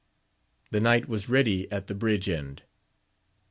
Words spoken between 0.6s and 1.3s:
The knight was